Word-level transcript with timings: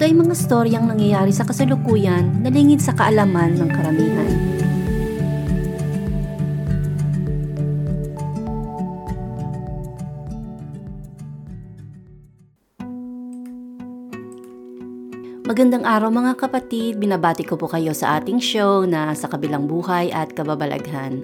ito 0.00 0.08
ay 0.08 0.16
mga 0.16 0.32
storyang 0.32 0.88
nangyayari 0.88 1.28
sa 1.28 1.44
kasalukuyan 1.44 2.40
na 2.40 2.48
lingid 2.48 2.80
sa 2.80 2.96
kaalaman 2.96 3.52
ng 3.52 3.68
karamihan. 3.68 4.32
Magandang 15.44 15.84
araw 15.84 16.08
mga 16.08 16.32
kapatid, 16.40 16.96
binabati 16.96 17.44
ko 17.44 17.60
po 17.60 17.68
kayo 17.68 17.92
sa 17.92 18.16
ating 18.16 18.40
show 18.40 18.88
na 18.88 19.12
sa 19.12 19.28
kabilang 19.28 19.68
buhay 19.68 20.08
at 20.16 20.32
kababalaghan. 20.32 21.20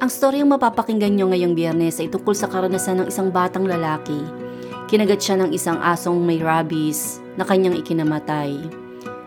Ang 0.00 0.08
storyang 0.08 0.48
mapapakinggan 0.48 1.12
nyo 1.12 1.28
ngayong 1.28 1.52
biyernes 1.52 2.00
ay 2.00 2.08
tungkol 2.08 2.32
sa 2.32 2.48
karanasan 2.48 3.04
ng 3.04 3.12
isang 3.12 3.28
batang 3.28 3.68
lalaki 3.68 4.48
Kinagat 4.90 5.22
siya 5.22 5.38
ng 5.38 5.54
isang 5.54 5.78
asong 5.78 6.18
may 6.18 6.42
rabies 6.42 7.19
na 7.34 7.44
kanyang 7.46 7.78
ikinamatay. 7.78 8.56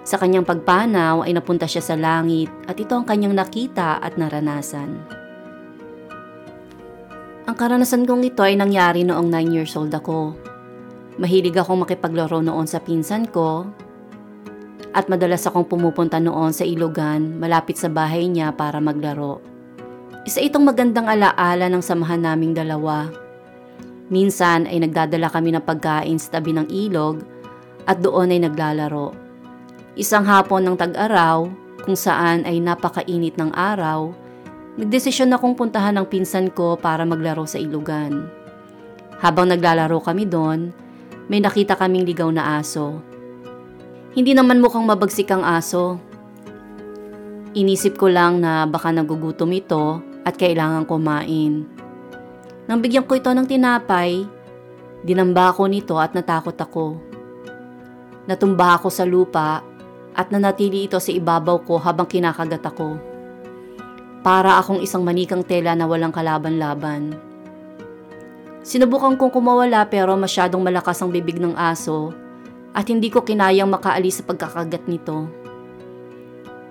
Sa 0.04 0.20
kanyang 0.20 0.44
pagpanaw 0.44 1.24
ay 1.24 1.32
napunta 1.32 1.64
siya 1.64 1.80
sa 1.80 1.96
langit 1.96 2.52
at 2.68 2.76
ito 2.76 2.92
ang 2.92 3.08
kanyang 3.08 3.36
nakita 3.36 4.04
at 4.04 4.20
naranasan. 4.20 5.00
Ang 7.44 7.56
karanasan 7.56 8.04
kong 8.04 8.24
ito 8.24 8.44
ay 8.44 8.60
nangyari 8.60 9.04
noong 9.08 9.28
9 9.32 9.56
years 9.56 9.76
old 9.80 9.92
ako. 9.92 10.36
Mahilig 11.20 11.56
akong 11.56 11.84
makipaglaro 11.84 12.44
noon 12.44 12.68
sa 12.68 12.84
pinsan 12.84 13.30
ko 13.30 13.68
at 14.92 15.08
madalas 15.08 15.44
akong 15.48 15.68
pumupunta 15.68 16.20
noon 16.20 16.52
sa 16.52 16.68
ilugan 16.68 17.40
malapit 17.40 17.80
sa 17.80 17.88
bahay 17.88 18.28
niya 18.28 18.52
para 18.56 18.84
maglaro. 18.84 19.40
Isa 20.24 20.40
itong 20.40 20.64
magandang 20.68 21.08
alaala 21.08 21.68
ng 21.68 21.84
samahan 21.84 22.24
naming 22.24 22.56
dalawa 22.56 23.12
Minsan 24.14 24.68
ay 24.68 24.78
nagdadala 24.84 25.32
kami 25.32 25.56
ng 25.58 25.66
pagkain 25.66 26.22
sa 26.22 26.38
tabi 26.38 26.52
ng 26.54 26.68
ilog 26.68 27.26
at 27.88 28.00
doon 28.00 28.32
ay 28.32 28.40
naglalaro. 28.44 29.16
Isang 29.94 30.26
hapon 30.26 30.66
ng 30.66 30.76
tag-araw 30.80 31.52
kung 31.84 32.00
saan 32.00 32.48
ay 32.48 32.64
napakainit 32.64 33.36
ng 33.36 33.52
araw, 33.52 34.16
nagdesisyon 34.80 35.36
akong 35.36 35.54
puntahan 35.54 35.94
ng 36.00 36.08
pinsan 36.08 36.50
ko 36.50 36.80
para 36.80 37.04
maglaro 37.04 37.44
sa 37.44 37.60
ilugan. 37.60 38.26
Habang 39.20 39.52
naglalaro 39.52 40.00
kami 40.02 40.26
doon, 40.26 40.72
may 41.28 41.40
nakita 41.40 41.76
kaming 41.76 42.08
ligaw 42.08 42.32
na 42.32 42.60
aso. 42.60 43.00
Hindi 44.16 44.36
naman 44.36 44.64
mukhang 44.64 44.84
mabagsik 44.88 45.32
ang 45.32 45.44
aso. 45.44 46.00
Inisip 47.54 48.00
ko 48.00 48.10
lang 48.10 48.42
na 48.42 48.66
baka 48.66 48.90
nagugutom 48.90 49.54
ito 49.54 50.02
at 50.26 50.40
kailangan 50.40 50.90
kumain. 50.90 51.70
Nang 52.66 52.80
bigyan 52.80 53.04
ko 53.04 53.20
ito 53.20 53.30
ng 53.30 53.46
tinapay, 53.46 54.24
dinamba 55.04 55.52
ako 55.52 55.68
nito 55.68 55.96
at 56.00 56.16
natakot 56.16 56.56
ako. 56.56 57.13
Natumba 58.24 58.80
ako 58.80 58.88
sa 58.88 59.04
lupa 59.04 59.60
at 60.16 60.32
nanatili 60.32 60.88
ito 60.88 60.96
sa 61.02 61.12
ibabaw 61.12 61.60
ko 61.68 61.76
habang 61.82 62.08
kinakagat 62.08 62.64
ako. 62.64 62.96
Para 64.24 64.56
akong 64.64 64.80
isang 64.80 65.04
manikang 65.04 65.44
tela 65.44 65.76
na 65.76 65.84
walang 65.84 66.16
kalaban-laban. 66.16 67.12
Sinubukan 68.64 69.20
kong 69.20 69.36
kumawala 69.36 69.84
pero 69.92 70.16
masyadong 70.16 70.64
malakas 70.64 71.04
ang 71.04 71.12
bibig 71.12 71.36
ng 71.36 71.52
aso 71.60 72.16
at 72.72 72.88
hindi 72.88 73.12
ko 73.12 73.28
kinayang 73.28 73.68
makaalis 73.68 74.24
sa 74.24 74.24
pagkakagat 74.24 74.88
nito. 74.88 75.28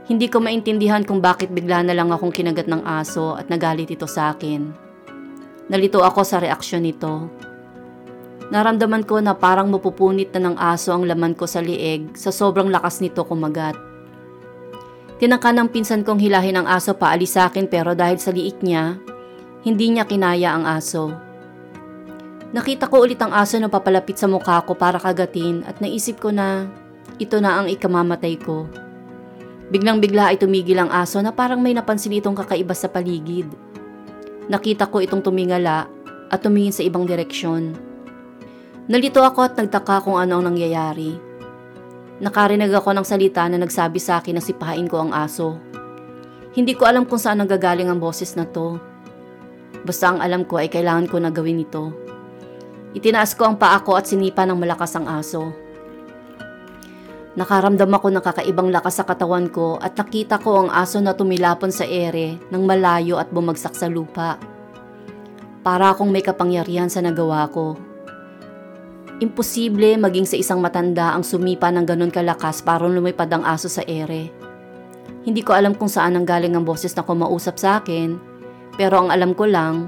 Hindi 0.09 0.32
ko 0.32 0.41
maintindihan 0.41 1.04
kung 1.04 1.21
bakit 1.21 1.53
bigla 1.53 1.84
na 1.84 1.93
lang 1.93 2.09
akong 2.09 2.32
kinagat 2.32 2.65
ng 2.65 2.81
aso 2.88 3.37
at 3.37 3.53
nagalit 3.53 3.93
ito 3.93 4.09
sa 4.09 4.32
akin. 4.32 4.72
Nalito 5.69 6.00
ako 6.00 6.25
sa 6.25 6.41
reaksyon 6.41 6.88
nito. 6.88 7.28
Naramdaman 8.50 9.06
ko 9.06 9.22
na 9.22 9.36
parang 9.36 9.70
mapupunit 9.70 10.34
na 10.34 10.50
ng 10.50 10.56
aso 10.58 10.91
ang 10.91 11.06
laman 11.06 11.36
ko 11.36 11.47
sa 11.47 11.62
lieg 11.62 12.16
sa 12.19 12.34
sobrang 12.34 12.72
lakas 12.72 12.98
nito 12.98 13.22
kumagat. 13.22 13.78
Tinangka 15.22 15.54
ng 15.54 15.70
pinsan 15.70 16.03
kong 16.03 16.19
hilahin 16.19 16.58
ang 16.58 16.66
aso 16.66 16.98
paalis 16.98 17.38
sa 17.38 17.47
akin 17.47 17.70
pero 17.70 17.94
dahil 17.94 18.19
sa 18.19 18.34
liik 18.34 18.58
niya, 18.66 18.98
hindi 19.62 19.94
niya 19.94 20.03
kinaya 20.03 20.58
ang 20.58 20.66
aso. 20.66 21.14
Nakita 22.50 22.91
ko 22.91 23.06
ulit 23.06 23.22
ang 23.22 23.30
aso 23.30 23.56
na 23.62 23.70
papalapit 23.70 24.19
sa 24.19 24.26
mukha 24.26 24.59
ko 24.66 24.74
para 24.74 24.98
kagatin 24.98 25.62
at 25.62 25.78
naisip 25.78 26.19
ko 26.19 26.34
na 26.34 26.66
ito 27.22 27.38
na 27.38 27.62
ang 27.62 27.70
ikamamatay 27.70 28.34
ko. 28.42 28.66
Biglang 29.70 30.03
bigla 30.03 30.34
ay 30.34 30.42
tumigil 30.42 30.82
ang 30.82 30.91
aso 30.91 31.22
na 31.22 31.32
parang 31.32 31.62
may 31.62 31.72
napansin 31.72 32.12
itong 32.19 32.36
kakaiba 32.36 32.74
sa 32.74 32.91
paligid. 32.91 33.47
Nakita 34.50 34.91
ko 34.91 35.00
itong 35.00 35.22
tumingala 35.22 35.86
at 36.28 36.42
tumingin 36.42 36.74
sa 36.74 36.82
ibang 36.82 37.06
direksyon. 37.06 37.91
Nalito 38.92 39.25
ako 39.25 39.41
at 39.48 39.56
nagtaka 39.56 40.04
kung 40.04 40.20
ano 40.20 40.36
ang 40.36 40.53
nangyayari. 40.53 41.16
Nakarinig 42.20 42.69
ako 42.76 42.92
ng 42.92 43.08
salita 43.08 43.48
na 43.48 43.56
nagsabi 43.56 43.97
sa 43.97 44.20
akin 44.20 44.36
na 44.36 44.44
sipahain 44.44 44.84
ko 44.84 45.00
ang 45.00 45.16
aso. 45.16 45.56
Hindi 46.53 46.76
ko 46.76 46.84
alam 46.84 47.08
kung 47.08 47.16
saan 47.16 47.41
nanggagaling 47.41 47.88
ang 47.88 47.97
boses 47.97 48.36
na 48.36 48.44
to. 48.44 48.76
Basta 49.88 50.12
ang 50.12 50.20
alam 50.20 50.44
ko 50.44 50.60
ay 50.60 50.69
kailangan 50.69 51.08
ko 51.08 51.16
na 51.16 51.32
gawin 51.32 51.64
ito. 51.64 51.88
Itinaas 52.92 53.32
ko 53.32 53.48
ang 53.48 53.56
paa 53.56 53.80
ko 53.80 53.97
at 53.97 54.04
sinipa 54.04 54.44
ng 54.44 54.60
malakas 54.60 54.92
ang 54.92 55.09
aso. 55.09 55.56
Nakaramdam 57.32 57.88
ako 57.88 58.12
ng 58.12 58.20
kakaibang 58.20 58.69
lakas 58.69 59.00
sa 59.00 59.09
katawan 59.09 59.48
ko 59.48 59.80
at 59.80 59.97
nakita 59.97 60.36
ko 60.36 60.69
ang 60.69 60.69
aso 60.69 61.00
na 61.00 61.16
tumilapon 61.16 61.72
sa 61.72 61.88
ere 61.88 62.36
ng 62.53 62.62
malayo 62.69 63.16
at 63.16 63.32
bumagsak 63.32 63.72
sa 63.72 63.88
lupa. 63.88 64.36
Para 65.64 65.97
akong 65.97 66.12
may 66.12 66.20
kapangyarihan 66.20 66.92
sa 66.92 67.00
nagawa 67.00 67.48
ko. 67.48 67.91
Imposible 69.22 69.94
maging 70.03 70.27
sa 70.27 70.34
isang 70.34 70.59
matanda 70.59 71.15
ang 71.15 71.22
sumipa 71.22 71.71
ng 71.71 71.87
ganun 71.87 72.10
kalakas 72.10 72.59
para 72.59 72.83
lumipad 72.91 73.31
ang 73.31 73.47
aso 73.47 73.71
sa 73.71 73.87
ere. 73.87 74.34
Hindi 75.22 75.47
ko 75.47 75.55
alam 75.55 75.78
kung 75.78 75.87
saan 75.87 76.19
ang 76.19 76.27
galing 76.27 76.59
ang 76.59 76.66
boses 76.66 76.91
na 76.99 77.06
kumausap 77.06 77.55
sa 77.55 77.78
akin, 77.78 78.19
pero 78.75 79.06
ang 79.06 79.15
alam 79.15 79.38
ko 79.38 79.47
lang, 79.47 79.87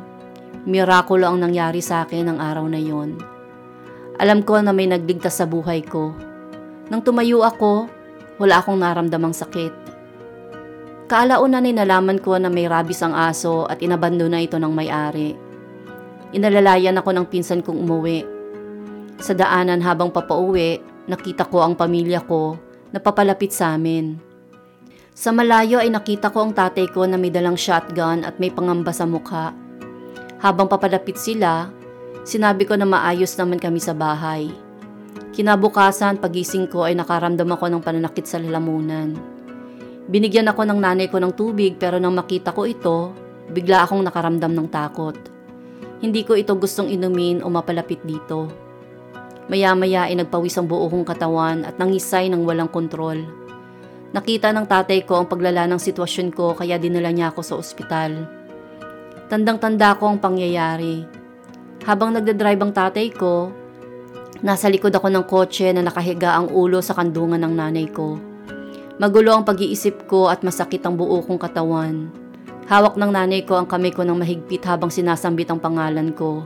mirakulo 0.62 1.26
ang 1.26 1.42
nangyari 1.42 1.82
sa 1.82 2.06
akin 2.06 2.30
ng 2.30 2.38
araw 2.38 2.70
na 2.70 2.78
yon. 2.78 3.18
Alam 4.22 4.46
ko 4.46 4.62
na 4.62 4.70
may 4.70 4.86
nagligtas 4.86 5.42
sa 5.42 5.50
buhay 5.50 5.82
ko 5.82 6.14
nang 6.92 7.00
tumayo 7.00 7.40
ako, 7.40 7.88
wala 8.36 8.60
akong 8.60 8.76
naramdamang 8.76 9.32
sakit. 9.32 9.72
Kaalaunan 11.08 11.64
ay 11.64 11.72
nalaman 11.72 12.20
ko 12.20 12.36
na 12.36 12.52
may 12.52 12.68
rabies 12.68 13.00
ang 13.00 13.16
aso 13.16 13.64
at 13.64 13.80
inabando 13.80 14.28
na 14.28 14.44
ito 14.44 14.60
ng 14.60 14.72
may-ari. 14.72 15.32
Inalalayan 16.36 17.00
ako 17.00 17.16
ng 17.16 17.26
pinsan 17.32 17.64
kong 17.64 17.80
umuwi. 17.80 18.33
Sa 19.20 19.36
daanan 19.36 19.78
habang 19.82 20.10
papauwi, 20.10 20.82
nakita 21.06 21.46
ko 21.46 21.62
ang 21.62 21.78
pamilya 21.78 22.24
ko 22.24 22.58
na 22.90 22.98
papalapit 22.98 23.54
sa 23.54 23.74
amin. 23.74 24.18
Sa 25.14 25.30
malayo 25.30 25.78
ay 25.78 25.94
nakita 25.94 26.34
ko 26.34 26.42
ang 26.42 26.52
tatay 26.54 26.90
ko 26.90 27.06
na 27.06 27.14
may 27.14 27.30
dalang 27.30 27.54
shotgun 27.54 28.26
at 28.26 28.34
may 28.42 28.50
pangamba 28.50 28.90
sa 28.90 29.06
mukha. 29.06 29.54
Habang 30.42 30.66
papalapit 30.66 31.14
sila, 31.14 31.70
sinabi 32.26 32.66
ko 32.66 32.74
na 32.74 32.82
maayos 32.82 33.30
naman 33.38 33.62
kami 33.62 33.78
sa 33.78 33.94
bahay. 33.94 34.50
Kinabukasan, 35.34 36.18
pagising 36.18 36.66
ko 36.66 36.86
ay 36.86 36.98
nakaramdam 36.98 37.46
ako 37.46 37.66
ng 37.70 37.82
pananakit 37.82 38.26
sa 38.26 38.42
lalamunan. 38.42 39.14
Binigyan 40.10 40.50
ako 40.50 40.66
ng 40.68 40.78
nanay 40.82 41.06
ko 41.08 41.22
ng 41.22 41.32
tubig 41.32 41.78
pero 41.78 41.96
nang 42.02 42.14
makita 42.14 42.50
ko 42.50 42.66
ito, 42.66 43.14
bigla 43.50 43.86
akong 43.86 44.02
nakaramdam 44.04 44.52
ng 44.52 44.68
takot. 44.68 45.16
Hindi 46.02 46.26
ko 46.26 46.36
ito 46.36 46.52
gustong 46.58 46.92
inumin 46.92 47.40
o 47.40 47.48
mapalapit 47.48 48.02
dito. 48.04 48.50
Maya-maya 49.50 50.08
ay 50.08 50.16
nagpawis 50.16 50.56
ang 50.56 50.70
buo 50.70 50.88
kong 50.88 51.04
katawan 51.04 51.68
at 51.68 51.76
nangisay 51.76 52.32
ng 52.32 52.44
walang 52.48 52.70
kontrol. 52.70 53.20
Nakita 54.14 54.54
ng 54.54 54.64
tatay 54.64 55.04
ko 55.04 55.20
ang 55.20 55.26
paglala 55.26 55.66
ng 55.68 55.80
sitwasyon 55.80 56.32
ko 56.32 56.54
kaya 56.54 56.78
dinala 56.78 57.10
niya 57.10 57.34
ako 57.34 57.40
sa 57.42 57.54
ospital. 57.58 58.24
Tandang-tanda 59.28 59.98
ko 59.98 60.08
ang 60.08 60.18
pangyayari. 60.22 61.02
Habang 61.84 62.16
nagdadrive 62.16 62.62
ang 62.62 62.72
tatay 62.72 63.10
ko, 63.12 63.52
Nasa 64.44 64.68
likod 64.68 64.92
ako 64.92 65.08
ng 65.08 65.24
kotse 65.24 65.72
na 65.72 65.80
nakahiga 65.80 66.36
ang 66.36 66.52
ulo 66.52 66.84
sa 66.84 66.92
kandungan 66.92 67.40
ng 67.40 67.54
nanay 67.56 67.88
ko. 67.88 68.20
Magulo 69.00 69.32
ang 69.32 69.48
pag-iisip 69.48 70.04
ko 70.04 70.28
at 70.28 70.44
masakit 70.44 70.84
ang 70.84 71.00
buo 71.00 71.24
kong 71.24 71.40
katawan. 71.40 72.12
Hawak 72.68 73.00
ng 73.00 73.08
nanay 73.08 73.48
ko 73.48 73.56
ang 73.56 73.64
kamay 73.64 73.88
ko 73.88 74.04
ng 74.04 74.20
mahigpit 74.20 74.60
habang 74.68 74.92
sinasambit 74.92 75.48
ang 75.48 75.64
pangalan 75.64 76.12
ko. 76.12 76.44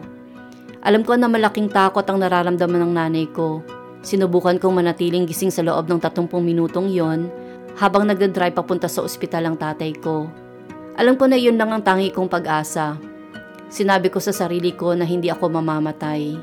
Alam 0.89 1.05
ko 1.05 1.21
na 1.21 1.29
malaking 1.29 1.69
takot 1.69 2.01
ang 2.09 2.17
nararamdaman 2.17 2.81
ng 2.81 2.93
nanay 2.97 3.29
ko. 3.29 3.61
Sinubukan 4.01 4.57
kong 4.57 4.81
manatiling 4.81 5.29
gising 5.29 5.53
sa 5.53 5.61
loob 5.61 5.85
ng 5.85 6.01
30 6.01 6.33
minutong 6.41 6.89
yon 6.89 7.29
habang 7.77 8.09
nagdadrive 8.09 8.57
papunta 8.57 8.89
sa 8.89 9.05
ospital 9.05 9.53
ang 9.53 9.61
tatay 9.61 9.93
ko. 10.01 10.33
Alam 10.97 11.21
ko 11.21 11.29
na 11.29 11.37
yun 11.37 11.61
lang 11.61 11.77
ang 11.77 11.85
tangi 11.85 12.09
kong 12.09 12.33
pag-asa. 12.33 12.97
Sinabi 13.69 14.09
ko 14.09 14.17
sa 14.17 14.33
sarili 14.33 14.73
ko 14.73 14.97
na 14.97 15.05
hindi 15.05 15.29
ako 15.29 15.61
mamamatay. 15.61 16.41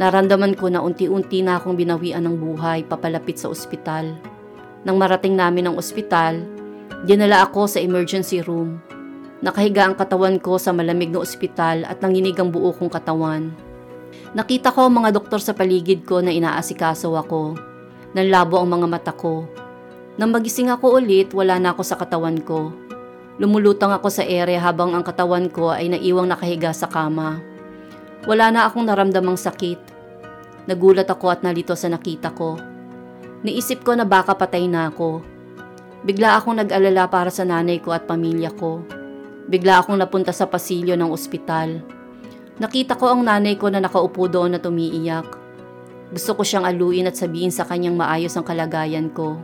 Naramdaman 0.00 0.56
ko 0.56 0.72
na 0.72 0.80
unti-unti 0.80 1.44
na 1.44 1.60
akong 1.60 1.76
binawian 1.76 2.24
ng 2.24 2.32
buhay 2.32 2.80
papalapit 2.88 3.36
sa 3.36 3.52
ospital. 3.52 4.16
Nang 4.88 4.96
marating 4.96 5.36
namin 5.36 5.68
ang 5.68 5.76
ospital, 5.76 6.40
dinala 7.04 7.44
ako 7.44 7.68
sa 7.68 7.84
emergency 7.84 8.40
room. 8.40 8.80
Nakahiga 9.44 9.84
ang 9.84 10.00
katawan 10.00 10.40
ko 10.40 10.56
sa 10.56 10.72
malamig 10.72 11.12
na 11.12 11.20
ospital 11.20 11.84
at 11.84 12.00
nanginig 12.00 12.40
ang 12.40 12.48
buo 12.48 12.72
kong 12.72 12.88
katawan. 12.88 13.65
Nakita 14.34 14.74
ko 14.74 14.88
ang 14.88 15.04
mga 15.04 15.14
doktor 15.14 15.38
sa 15.38 15.54
paligid 15.54 16.02
ko 16.02 16.18
na 16.18 16.34
inaasikaso 16.34 17.14
ako. 17.14 17.54
Nanlabo 18.16 18.58
ang 18.58 18.72
mga 18.72 18.86
mata 18.88 19.12
ko. 19.12 19.46
Nang 20.16 20.32
magising 20.32 20.72
ako 20.72 20.96
ulit, 20.96 21.36
wala 21.36 21.60
na 21.60 21.76
ako 21.76 21.82
sa 21.84 22.00
katawan 22.00 22.40
ko. 22.40 22.72
Lumulutang 23.36 23.92
ako 23.92 24.08
sa 24.08 24.24
ere 24.24 24.56
habang 24.56 24.96
ang 24.96 25.04
katawan 25.04 25.52
ko 25.52 25.68
ay 25.68 25.92
naiwang 25.92 26.24
nakahiga 26.24 26.72
sa 26.72 26.88
kama. 26.88 27.44
Wala 28.24 28.48
na 28.48 28.64
akong 28.64 28.88
naramdamang 28.88 29.36
sakit. 29.36 29.78
Nagulat 30.66 31.06
ako 31.06 31.30
at 31.30 31.44
nalito 31.44 31.76
sa 31.76 31.92
nakita 31.92 32.32
ko. 32.32 32.56
Niisip 33.44 33.84
ko 33.84 33.92
na 33.92 34.08
baka 34.08 34.32
patay 34.32 34.64
na 34.66 34.88
ako. 34.88 35.20
Bigla 36.02 36.40
akong 36.40 36.58
nag-alala 36.58 37.06
para 37.12 37.28
sa 37.28 37.44
nanay 37.44 37.78
ko 37.78 37.92
at 37.92 38.08
pamilya 38.08 38.50
ko. 38.56 38.80
Bigla 39.46 39.84
akong 39.84 40.00
napunta 40.00 40.32
sa 40.32 40.48
pasilyo 40.48 40.96
ng 40.96 41.12
ospital. 41.12 41.84
Nakita 42.56 42.96
ko 42.96 43.12
ang 43.12 43.20
nanay 43.20 43.60
ko 43.60 43.68
na 43.68 43.84
nakaupo 43.84 44.32
doon 44.32 44.56
na 44.56 44.60
tumiiyak. 44.60 45.28
Gusto 46.08 46.32
ko 46.32 46.42
siyang 46.46 46.64
aluin 46.64 47.04
at 47.04 47.18
sabihin 47.18 47.52
sa 47.52 47.68
kanyang 47.68 48.00
maayos 48.00 48.32
ang 48.32 48.48
kalagayan 48.48 49.12
ko. 49.12 49.36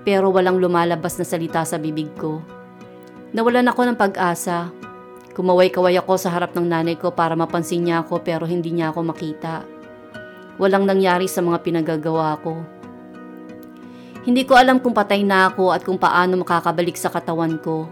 Pero 0.00 0.32
walang 0.32 0.56
lumalabas 0.56 1.20
na 1.20 1.28
salita 1.28 1.60
sa 1.68 1.76
bibig 1.76 2.08
ko. 2.16 2.40
Nawalan 3.36 3.68
ako 3.68 3.80
ng 3.84 4.00
pag-asa. 4.00 4.72
Kumaway-kaway 5.36 6.00
ako 6.00 6.16
sa 6.16 6.32
harap 6.32 6.56
ng 6.56 6.64
nanay 6.64 6.96
ko 6.96 7.12
para 7.12 7.36
mapansin 7.36 7.84
niya 7.84 8.00
ako 8.00 8.24
pero 8.24 8.48
hindi 8.48 8.72
niya 8.72 8.96
ako 8.96 9.12
makita. 9.12 9.68
Walang 10.56 10.88
nangyari 10.88 11.28
sa 11.28 11.44
mga 11.44 11.60
pinagagawa 11.60 12.40
ko. 12.40 12.56
Hindi 14.24 14.48
ko 14.48 14.56
alam 14.56 14.80
kung 14.80 14.96
patay 14.96 15.20
na 15.20 15.52
ako 15.52 15.76
at 15.76 15.84
kung 15.84 16.00
paano 16.00 16.40
makakabalik 16.40 16.96
sa 16.96 17.12
katawan 17.12 17.60
ko. 17.60 17.84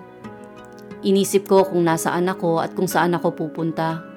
Inisip 1.05 1.45
ko 1.45 1.69
kung 1.69 1.85
nasaan 1.85 2.33
ako 2.33 2.65
at 2.65 2.73
kung 2.73 2.89
saan 2.89 3.13
ako 3.13 3.37
pupunta. 3.37 4.16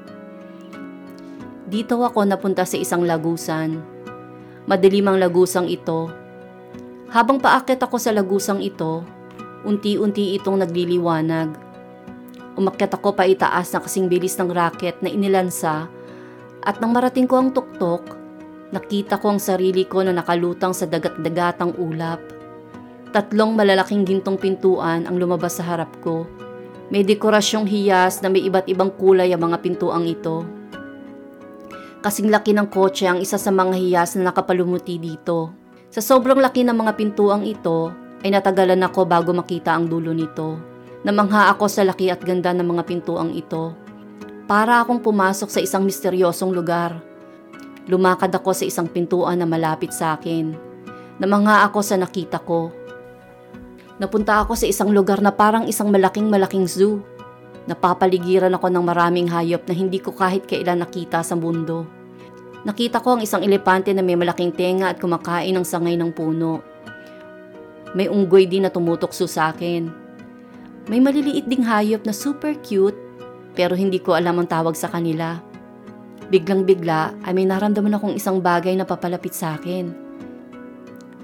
Dito 1.69 2.01
ako 2.01 2.25
napunta 2.25 2.65
sa 2.65 2.81
isang 2.81 3.05
lagusan. 3.05 3.77
Madilim 4.65 5.05
ang 5.05 5.21
lagusang 5.21 5.69
ito. 5.69 6.09
Habang 7.13 7.37
paakit 7.37 7.77
ako 7.77 8.01
sa 8.01 8.09
lagusang 8.09 8.57
ito, 8.65 9.05
unti-unti 9.61 10.33
itong 10.41 10.65
nagliliwanag. 10.65 11.53
Umakyat 12.57 12.97
ako 12.97 13.13
pa 13.13 13.29
itaas 13.29 13.69
na 13.69 13.85
kasing 13.85 14.09
bilis 14.09 14.33
ng 14.41 14.49
racket 14.49 14.97
na 15.05 15.13
inilansa 15.13 15.85
at 16.65 16.75
nang 16.81 16.89
marating 16.89 17.29
ko 17.29 17.37
ang 17.37 17.53
tuktok, 17.53 18.17
nakita 18.73 19.21
ko 19.21 19.37
ang 19.37 19.41
sarili 19.41 19.85
ko 19.85 20.01
na 20.01 20.09
nakalutang 20.09 20.73
sa 20.73 20.89
dagat-dagatang 20.89 21.77
ulap. 21.77 22.19
Tatlong 23.13 23.53
malalaking 23.53 24.09
gintong 24.09 24.41
pintuan 24.41 25.05
ang 25.05 25.21
lumabas 25.21 25.61
sa 25.61 25.69
harap 25.69 25.93
ko 26.01 26.25
may 26.89 27.05
dekorasyong 27.05 27.69
hiyas 27.69 28.25
na 28.25 28.33
may 28.33 28.41
iba't 28.49 28.65
ibang 28.65 28.89
kulay 28.89 29.29
ang 29.29 29.45
mga 29.45 29.61
pintuang 29.61 30.09
ito. 30.09 30.41
Kasing 31.99 32.31
laki 32.31 32.55
ng 32.55 32.71
kotse 32.71 33.11
ang 33.11 33.19
isa 33.19 33.35
sa 33.35 33.51
mga 33.51 33.75
hiyas 33.75 34.15
na 34.15 34.31
nakapalumuti 34.31 34.95
dito. 34.95 35.51
Sa 35.91 35.99
sobrang 35.99 36.39
laki 36.39 36.63
ng 36.63 36.71
mga 36.71 36.95
pintuang 36.95 37.43
ito, 37.43 37.91
ay 38.23 38.31
natagalan 38.31 38.79
ako 38.87 39.03
bago 39.03 39.35
makita 39.35 39.75
ang 39.75 39.91
dulo 39.91 40.15
nito. 40.15 40.55
Namangha 41.03 41.51
ako 41.51 41.67
sa 41.67 41.83
laki 41.83 42.07
at 42.07 42.23
ganda 42.23 42.55
ng 42.55 42.63
mga 42.63 42.83
pintuang 42.87 43.35
ito. 43.35 43.75
Para 44.47 44.79
akong 44.79 45.03
pumasok 45.03 45.51
sa 45.51 45.59
isang 45.59 45.83
misteryosong 45.83 46.55
lugar. 46.55 47.03
Lumakad 47.91 48.31
ako 48.31 48.55
sa 48.55 48.63
isang 48.63 48.87
pintuan 48.87 49.35
na 49.35 49.47
malapit 49.47 49.91
sa 49.91 50.15
akin. 50.15 50.55
Namangha 51.19 51.67
ako 51.67 51.83
sa 51.83 51.99
nakita 51.99 52.39
ko. 52.39 52.71
Napunta 53.99 54.39
ako 54.39 54.55
sa 54.55 54.63
isang 54.71 54.95
lugar 54.95 55.19
na 55.19 55.35
parang 55.35 55.67
isang 55.67 55.91
malaking 55.91 56.31
malaking 56.31 56.63
zoo. 56.63 57.03
Napapaligiran 57.69 58.49
ako 58.57 58.65
ng 58.73 58.81
maraming 58.81 59.29
hayop 59.29 59.61
na 59.69 59.77
hindi 59.77 60.01
ko 60.01 60.09
kahit 60.09 60.49
kailan 60.49 60.81
nakita 60.81 61.21
sa 61.21 61.37
mundo. 61.37 61.85
Nakita 62.65 62.97
ko 62.97 63.13
ang 63.13 63.21
isang 63.21 63.45
elepante 63.45 63.93
na 63.93 64.01
may 64.01 64.17
malaking 64.17 64.49
tenga 64.49 64.89
at 64.89 64.97
kumakain 64.97 65.53
ng 65.53 65.61
sangay 65.61 65.93
ng 65.93 66.09
puno. 66.09 66.65
May 67.93 68.09
unggoy 68.09 68.49
din 68.49 68.65
na 68.65 68.73
tumutokso 68.73 69.29
sa 69.29 69.53
akin. 69.53 69.85
May 70.89 70.97
maliliit 70.97 71.45
ding 71.45 71.61
hayop 71.61 72.09
na 72.09 72.13
super 72.13 72.57
cute 72.65 72.97
pero 73.53 73.77
hindi 73.77 74.01
ko 74.01 74.17
alam 74.17 74.41
ang 74.41 74.49
tawag 74.49 74.73
sa 74.73 74.89
kanila. 74.89 75.37
Biglang 76.33 76.65
bigla 76.65 77.13
ay 77.21 77.37
may 77.37 77.45
naramdaman 77.45 77.93
akong 77.93 78.17
isang 78.17 78.41
bagay 78.41 78.73
na 78.73 78.85
papalapit 78.89 79.37
sa 79.37 79.53
akin. 79.53 79.93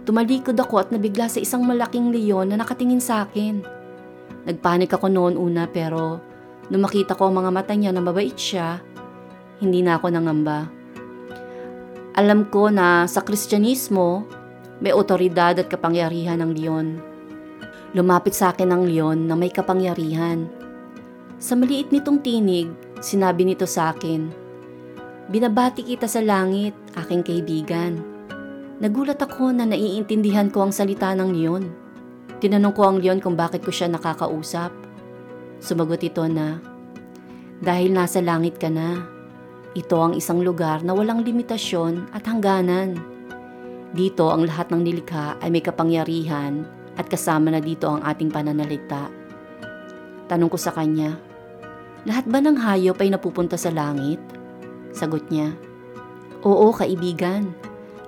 Tumalikod 0.06 0.54
ako 0.62 0.78
at 0.78 0.94
nabigla 0.94 1.26
sa 1.26 1.42
isang 1.42 1.66
malaking 1.66 2.14
leon 2.14 2.54
na 2.54 2.62
nakatingin 2.62 3.02
sa 3.02 3.26
akin. 3.26 3.66
Nagpanik 4.46 4.94
ako 4.94 5.10
noon 5.10 5.42
una 5.42 5.66
pero 5.66 6.22
nung 6.70 6.84
makita 6.84 7.14
ko 7.14 7.30
ang 7.30 7.38
mga 7.38 7.52
mata 7.54 7.74
niya 7.78 7.92
na 7.94 8.02
mabait 8.02 8.34
siya, 8.34 8.82
hindi 9.62 9.86
na 9.86 9.98
ako 9.98 10.08
nangamba. 10.12 10.68
Alam 12.16 12.48
ko 12.48 12.72
na 12.72 13.06
sa 13.12 13.22
Kristyanismo, 13.22 14.24
may 14.80 14.96
otoridad 14.96 15.56
at 15.60 15.68
kapangyarihan 15.68 16.40
ng 16.40 16.52
leon. 16.56 16.88
Lumapit 17.96 18.36
sa 18.36 18.52
akin 18.52 18.72
ang 18.72 18.84
leon 18.88 19.28
na 19.28 19.36
may 19.40 19.52
kapangyarihan. 19.52 20.48
Sa 21.40 21.56
maliit 21.56 21.92
nitong 21.92 22.20
tinig, 22.24 22.72
sinabi 23.00 23.48
nito 23.48 23.68
sa 23.68 23.92
akin, 23.92 24.32
Binabati 25.26 25.82
kita 25.82 26.06
sa 26.06 26.22
langit, 26.22 26.78
aking 26.94 27.26
kaibigan. 27.26 27.98
Nagulat 28.78 29.18
ako 29.18 29.56
na 29.56 29.66
naiintindihan 29.66 30.54
ko 30.54 30.70
ang 30.70 30.74
salita 30.76 31.10
ng 31.18 31.30
leon. 31.34 31.66
Tinanong 32.44 32.76
ko 32.76 32.82
ang 32.86 32.98
leon 33.02 33.18
kung 33.18 33.34
bakit 33.34 33.66
ko 33.66 33.74
siya 33.74 33.90
nakakausap. 33.90 34.85
Sumagot 35.60 36.02
ito 36.04 36.25
na, 36.28 36.60
Dahil 37.56 37.96
nasa 37.96 38.19
langit 38.19 38.60
ka 38.60 38.68
na, 38.68 39.07
ito 39.75 39.96
ang 40.00 40.16
isang 40.16 40.44
lugar 40.44 40.84
na 40.84 40.96
walang 40.96 41.24
limitasyon 41.24 42.12
at 42.16 42.24
hangganan. 42.28 42.96
Dito 43.96 44.31
ang 44.31 44.44
lahat 44.48 44.72
ng 44.72 44.82
nilikha 44.84 45.39
ay 45.39 45.51
may 45.51 45.63
kapangyarihan 45.63 46.68
at 46.96 47.08
kasama 47.08 47.51
na 47.51 47.60
dito 47.63 47.88
ang 47.91 48.03
ating 48.03 48.32
pananaligta. 48.32 49.08
Tanong 50.32 50.51
ko 50.51 50.56
sa 50.60 50.72
kanya, 50.72 51.20
lahat 52.08 52.27
ba 52.27 52.39
ng 52.39 52.56
hayop 52.60 53.00
ay 53.03 53.12
napupunta 53.12 53.60
sa 53.60 53.72
langit? 53.72 54.20
Sagot 54.96 55.27
niya, 55.27 55.56
Oo 56.46 56.70
kaibigan, 56.72 57.51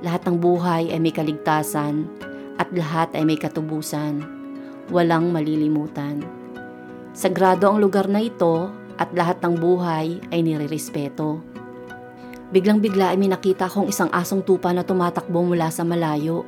lahat 0.05 0.29
ng 0.29 0.38
buhay 0.38 0.93
ay 0.93 1.01
may 1.01 1.10
kaligtasan 1.10 2.05
at 2.62 2.69
lahat 2.69 3.10
ay 3.17 3.25
may 3.25 3.36
katubusan. 3.36 4.22
Walang 4.93 5.33
malilimutan. 5.33 6.37
Sagrado 7.17 7.65
ang 7.65 7.81
lugar 7.81 8.05
na 8.05 8.21
ito 8.21 8.69
at 9.01 9.09
lahat 9.17 9.41
ng 9.41 9.57
buhay 9.57 10.21
ay 10.29 10.39
nirerespeto. 10.45 11.41
Biglang-bigla 12.53 13.09
ay 13.09 13.17
may 13.17 13.25
nakita 13.25 13.65
akong 13.65 13.89
isang 13.89 14.13
asong 14.13 14.45
tupa 14.45 14.69
na 14.69 14.86
tumatakbo 14.86 15.41
mula 15.41 15.74
sa 15.74 15.81
malayo. 15.81 16.45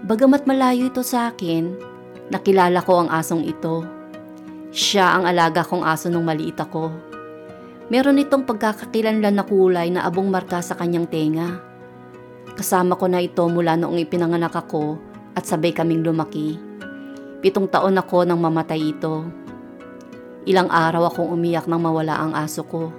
Bagamat 0.00 0.48
malayo 0.48 0.88
ito 0.88 1.04
sa 1.04 1.28
akin, 1.28 1.76
nakilala 2.32 2.80
ko 2.80 3.04
ang 3.04 3.12
asong 3.12 3.44
ito. 3.44 3.84
Siya 4.72 5.12
ang 5.12 5.28
alaga 5.28 5.60
kong 5.60 5.84
aso 5.84 6.08
nung 6.08 6.24
maliit 6.24 6.56
ako. 6.56 6.88
Meron 7.92 8.16
itong 8.16 8.48
pagkakakilanlan 8.48 9.36
na 9.36 9.44
kulay 9.44 9.92
na 9.92 10.08
abong 10.08 10.32
marka 10.32 10.64
sa 10.64 10.72
kanyang 10.72 11.04
tenga. 11.04 11.60
Kasama 12.56 12.96
ko 12.96 13.12
na 13.12 13.20
ito 13.20 13.44
mula 13.44 13.76
noong 13.76 14.00
ipinanganak 14.00 14.56
ako 14.56 14.96
at 15.36 15.44
sabay 15.44 15.76
kaming 15.76 16.00
lumaki. 16.00 16.56
Pitong 17.44 17.68
taon 17.68 18.00
ako 18.00 18.24
nang 18.24 18.40
mamatay 18.40 18.96
ito. 18.96 19.44
Ilang 20.46 20.70
araw 20.70 21.10
akong 21.10 21.26
umiyak 21.34 21.66
nang 21.66 21.82
mawala 21.82 22.22
ang 22.22 22.30
aso 22.38 22.62
ko. 22.62 22.94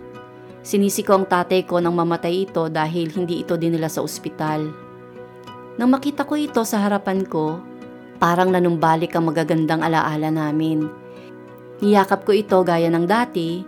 Sinisi 0.67 0.99
ko 0.99 1.15
ang 1.15 1.25
tatay 1.31 1.63
ko 1.63 1.79
nang 1.79 1.95
mamatay 1.95 2.43
ito 2.43 2.67
dahil 2.67 3.07
hindi 3.15 3.39
ito 3.39 3.55
dinila 3.55 3.87
sa 3.87 4.03
ospital. 4.03 4.67
Nang 5.79 5.87
makita 5.87 6.27
ko 6.27 6.35
ito 6.35 6.67
sa 6.67 6.83
harapan 6.83 7.23
ko, 7.23 7.63
parang 8.19 8.51
nanumbalik 8.51 9.15
ang 9.15 9.31
magagandang 9.31 9.79
alaala 9.79 10.27
namin. 10.27 10.91
Niyakap 11.79 12.27
ko 12.27 12.35
ito 12.35 12.59
gaya 12.67 12.91
ng 12.91 13.07
dati 13.07 13.63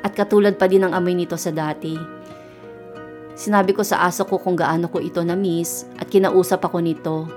at 0.00 0.16
katulad 0.16 0.56
pa 0.56 0.64
din 0.64 0.88
ang 0.88 0.96
amoy 0.96 1.12
nito 1.12 1.36
sa 1.36 1.52
dati. 1.52 2.00
Sinabi 3.36 3.76
ko 3.76 3.84
sa 3.84 4.08
aso 4.08 4.24
ko 4.24 4.40
kung 4.40 4.56
gaano 4.56 4.88
ko 4.88 5.04
ito 5.04 5.20
na-miss 5.20 5.84
at 6.00 6.08
kinausap 6.08 6.64
ako 6.64 6.80
nito. 6.80 7.28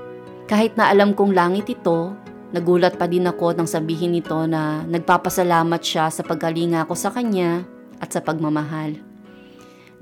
Kahit 0.48 0.80
na 0.80 0.88
alam 0.88 1.12
kong 1.12 1.36
langit 1.36 1.68
ito, 1.68 2.16
nagulat 2.52 3.00
pa 3.00 3.08
din 3.08 3.28
ako 3.28 3.56
nang 3.56 3.68
sabihin 3.68 4.16
nito 4.16 4.36
na 4.48 4.84
nagpapasalamat 4.88 5.82
siya 5.82 6.12
sa 6.12 6.24
pagkalinga 6.24 6.88
ko 6.88 6.94
sa 6.96 7.12
kanya 7.12 7.64
at 8.04 8.12
sa 8.12 8.20
pagmamahal. 8.20 9.00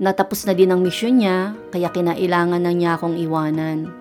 Natapos 0.00 0.48
na 0.48 0.56
din 0.56 0.72
ang 0.72 0.80
misyon 0.80 1.20
niya, 1.20 1.52
kaya 1.70 1.92
kinailangan 1.92 2.62
na 2.64 2.72
niya 2.72 2.96
akong 2.96 3.20
iwanan. 3.20 3.92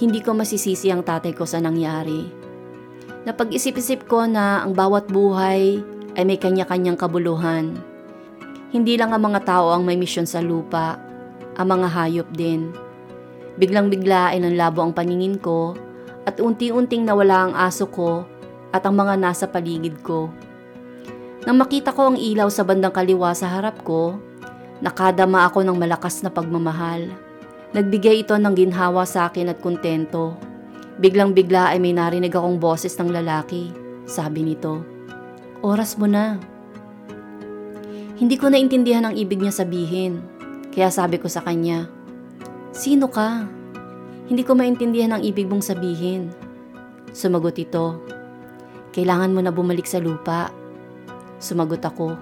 Hindi 0.00 0.24
ko 0.24 0.32
masisisi 0.32 0.88
ang 0.88 1.04
tatay 1.04 1.36
ko 1.36 1.44
sa 1.44 1.60
nangyari. 1.60 2.24
Napag-isip-isip 3.28 4.08
ko 4.08 4.24
na 4.24 4.64
ang 4.64 4.72
bawat 4.72 5.12
buhay 5.12 5.82
ay 6.16 6.24
may 6.24 6.40
kanya-kanyang 6.40 6.96
kabuluhan. 6.96 7.76
Hindi 8.72 8.96
lang 8.96 9.12
ang 9.12 9.28
mga 9.28 9.44
tao 9.44 9.76
ang 9.76 9.84
may 9.84 10.00
misyon 10.00 10.24
sa 10.24 10.40
lupa, 10.40 10.96
ang 11.60 11.68
mga 11.68 11.88
hayop 11.92 12.28
din. 12.32 12.72
Biglang-bigla 13.60 14.32
ay 14.32 14.40
nanlabo 14.40 14.80
ang 14.80 14.96
paningin 14.96 15.36
ko 15.36 15.76
at 16.28 16.36
unti-unting 16.36 17.08
nawala 17.08 17.48
ang 17.48 17.54
aso 17.56 17.88
ko 17.88 18.28
at 18.76 18.84
ang 18.84 19.00
mga 19.00 19.16
nasa 19.16 19.48
paligid 19.48 20.04
ko. 20.04 20.28
Nang 21.48 21.56
makita 21.56 21.96
ko 21.96 22.12
ang 22.12 22.20
ilaw 22.20 22.52
sa 22.52 22.68
bandang 22.68 22.92
kaliwa 22.92 23.32
sa 23.32 23.48
harap 23.48 23.80
ko, 23.80 24.20
Nakadama 24.78 25.42
ako 25.50 25.66
ng 25.66 25.74
malakas 25.74 26.22
na 26.22 26.30
pagmamahal. 26.30 27.10
Nagbigay 27.74 28.22
ito 28.22 28.38
ng 28.38 28.54
ginhawa 28.54 29.02
sa 29.02 29.26
akin 29.26 29.50
at 29.50 29.58
kontento. 29.58 30.38
Biglang 31.02 31.34
bigla 31.34 31.74
ay 31.74 31.82
may 31.82 31.90
narinig 31.90 32.30
akong 32.30 32.62
boses 32.62 32.94
ng 32.94 33.10
lalaki. 33.10 33.74
Sabi 34.06 34.46
nito, 34.46 34.86
Oras 35.66 35.98
mo 35.98 36.06
na. 36.06 36.38
Hindi 38.18 38.38
ko 38.38 38.50
naintindihan 38.50 39.10
ang 39.10 39.18
ibig 39.18 39.42
niya 39.42 39.50
sabihin. 39.50 40.22
Kaya 40.70 40.94
sabi 40.94 41.18
ko 41.18 41.26
sa 41.26 41.42
kanya, 41.42 41.90
Sino 42.70 43.10
ka? 43.10 43.57
Hindi 44.28 44.44
ko 44.44 44.52
maintindihan 44.52 45.16
ang 45.16 45.22
ibig 45.24 45.48
mong 45.48 45.64
sabihin. 45.64 46.28
Sumagot 47.16 47.56
ito, 47.56 47.96
Kailangan 48.92 49.30
mo 49.30 49.40
na 49.44 49.52
bumalik 49.52 49.84
sa 49.84 50.00
lupa. 50.00 50.48
Sumagot 51.38 51.84
ako, 51.84 52.18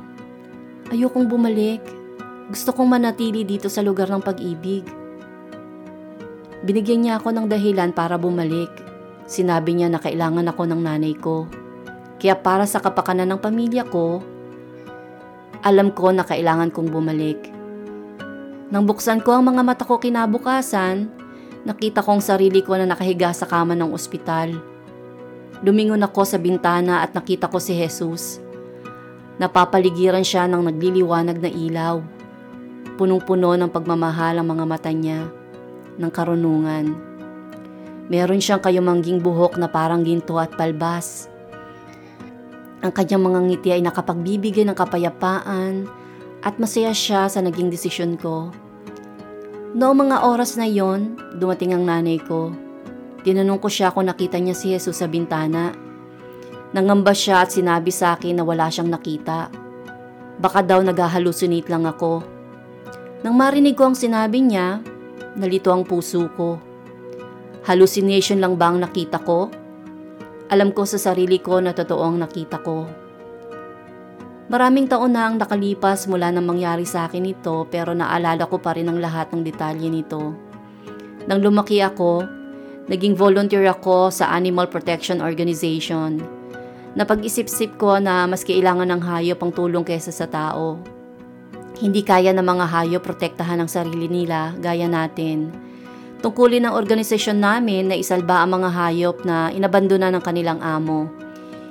Ayokong 0.87 1.27
bumalik. 1.27 1.83
Gusto 2.47 2.71
kong 2.71 2.95
manatili 2.95 3.43
dito 3.43 3.67
sa 3.67 3.83
lugar 3.83 4.07
ng 4.07 4.23
pag-ibig. 4.23 4.87
Binigyan 6.63 7.03
niya 7.03 7.15
ako 7.19 7.35
ng 7.35 7.47
dahilan 7.51 7.91
para 7.91 8.15
bumalik. 8.15 8.71
Sinabi 9.27 9.75
niya 9.75 9.91
na 9.91 9.99
kailangan 9.99 10.47
ako 10.47 10.63
ng 10.71 10.79
nanay 10.79 11.19
ko. 11.19 11.51
Kaya 12.23 12.39
para 12.39 12.71
sa 12.71 12.79
kapakanan 12.79 13.35
ng 13.35 13.43
pamilya 13.43 13.83
ko, 13.83 14.23
alam 15.67 15.91
ko 15.91 16.15
na 16.15 16.23
kailangan 16.23 16.71
kong 16.71 16.87
bumalik. 16.95 17.51
Nang 18.71 18.87
buksan 18.87 19.27
ko 19.27 19.35
ang 19.35 19.51
mga 19.51 19.67
mata 19.67 19.83
ko 19.83 19.99
kinabukasan, 19.99 21.11
nakita 21.67 21.99
kong 21.99 22.23
sarili 22.23 22.63
ko 22.63 22.79
na 22.79 22.87
nakahiga 22.87 23.35
sa 23.35 23.43
kama 23.43 23.75
ng 23.75 23.91
ospital. 23.91 24.55
Lumingon 25.67 26.07
ako 26.07 26.23
sa 26.23 26.39
bintana 26.39 27.03
at 27.03 27.11
nakita 27.11 27.51
ko 27.51 27.59
si 27.59 27.75
Jesus. 27.75 28.39
Napapaligiran 29.43 30.23
siya 30.23 30.47
ng 30.47 30.63
nagliliwanag 30.63 31.43
na 31.43 31.51
ilaw. 31.51 31.99
Punong-puno 32.95 33.59
ng 33.59 33.69
pagmamahal 33.69 34.39
ang 34.39 34.47
mga 34.47 34.65
mata 34.65 34.89
niya, 34.95 35.27
ng 35.99 36.11
karunungan. 36.15 36.95
Meron 38.07 38.39
siyang 38.39 38.63
kayumangging 38.63 39.19
buhok 39.19 39.59
na 39.59 39.67
parang 39.67 40.07
ginto 40.07 40.39
at 40.39 40.55
palbas. 40.55 41.27
Ang 42.87 42.95
kanyang 42.95 43.27
mga 43.27 43.41
ngiti 43.43 43.69
ay 43.75 43.83
nakapagbibigay 43.83 44.63
ng 44.63 44.77
kapayapaan 44.79 45.91
at 46.47 46.55
masaya 46.63 46.95
siya 46.95 47.27
sa 47.27 47.43
naging 47.43 47.75
desisyon 47.75 48.15
ko. 48.15 48.55
Noong 49.77 50.09
mga 50.09 50.25
oras 50.25 50.57
na 50.57 50.65
yon, 50.65 51.21
dumating 51.37 51.77
ang 51.77 51.85
nanay 51.85 52.17
ko. 52.17 52.49
Tinanong 53.21 53.61
ko 53.61 53.69
siya 53.69 53.93
kung 53.93 54.09
nakita 54.09 54.41
niya 54.41 54.57
si 54.57 54.73
Jesus 54.73 54.97
sa 54.97 55.05
bintana. 55.05 55.77
Nangamba 56.73 57.13
siya 57.13 57.45
at 57.45 57.53
sinabi 57.53 57.93
sa 57.93 58.17
akin 58.17 58.41
na 58.41 58.45
wala 58.49 58.73
siyang 58.73 58.89
nakita. 58.89 59.53
Baka 60.41 60.65
daw 60.65 60.81
nag-hallucinate 60.81 61.69
lang 61.69 61.85
ako. 61.85 62.25
Nang 63.21 63.37
marinig 63.37 63.77
ko 63.77 63.93
ang 63.93 63.97
sinabi 64.01 64.49
niya, 64.49 64.81
nalito 65.37 65.69
ang 65.69 65.85
puso 65.85 66.25
ko. 66.33 66.57
Hallucination 67.69 68.41
lang 68.41 68.57
ba 68.57 68.73
ang 68.73 68.81
nakita 68.81 69.21
ko? 69.21 69.53
Alam 70.49 70.73
ko 70.73 70.89
sa 70.89 70.97
sarili 70.97 71.37
ko 71.37 71.61
na 71.61 71.77
totoo 71.77 72.01
ang 72.01 72.17
nakita 72.25 72.65
ko. 72.65 72.89
Maraming 74.47 74.87
taon 74.87 75.11
na 75.11 75.27
ang 75.27 75.43
nakalipas 75.43 76.07
mula 76.07 76.31
nang 76.31 76.47
mangyari 76.47 76.87
sa 76.87 77.11
akin 77.11 77.27
ito 77.27 77.67
pero 77.67 77.99
naalala 77.99 78.47
ko 78.47 78.63
pa 78.63 78.79
rin 78.79 78.87
ang 78.87 79.03
lahat 79.03 79.35
ng 79.35 79.43
detalye 79.43 79.91
nito. 79.91 80.39
Nang 81.27 81.43
lumaki 81.43 81.83
ako, 81.83 82.23
naging 82.87 83.19
volunteer 83.19 83.67
ako 83.67 84.15
sa 84.15 84.31
Animal 84.31 84.71
Protection 84.71 85.19
Organization. 85.19 86.23
Napag-isip-isip 86.95 87.75
ko 87.75 87.99
na 87.99 88.31
mas 88.31 88.47
kailangan 88.47 88.87
ng 88.87 89.03
hayop 89.03 89.43
ang 89.43 89.51
tulong 89.51 89.83
kaysa 89.83 90.15
sa 90.15 90.31
tao. 90.31 90.79
Hindi 91.83 92.07
kaya 92.07 92.31
ng 92.31 92.47
mga 92.47 92.65
hayop 92.71 93.03
protektahan 93.03 93.59
ang 93.59 93.69
sarili 93.69 94.07
nila 94.07 94.55
gaya 94.63 94.87
natin. 94.87 95.51
Tungkulin 96.23 96.71
ng 96.71 96.73
organisasyon 96.73 97.43
namin 97.43 97.91
na 97.91 97.99
isalba 97.99 98.41
ang 98.47 98.63
mga 98.63 98.71
hayop 98.73 99.17
na 99.27 99.51
inabandona 99.51 100.09
ng 100.15 100.23
kanilang 100.23 100.63
amo. 100.63 101.26